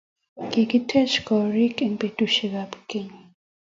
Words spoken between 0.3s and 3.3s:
Kikiteche korik eng petusiek ab keny